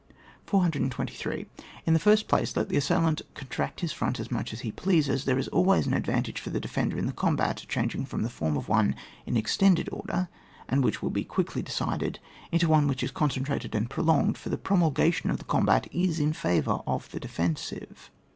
[0.47, 1.45] 423.
[1.85, 5.25] In the first place, let the assailant contract his front as much as he pleases,
[5.25, 8.57] there is always an advantage for the defender in the combat changing from the form
[8.57, 8.95] of one
[9.27, 10.27] in extended order
[10.67, 12.17] and which will be quickly decided
[12.51, 16.33] into one which is concentrated and prolonged, for the prolongation of the combat is in
[16.33, 18.09] favour of the defensive.